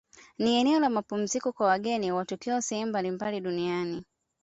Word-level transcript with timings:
Ni 0.39 0.55
eneo 0.57 0.79
la 0.79 0.89
mapumziko 0.89 1.51
kwa 1.53 1.67
wageni 1.67 2.11
watokao 2.11 2.61
sehemu 2.61 2.89
mbalimbali 2.89 3.41
duniani 3.41 4.03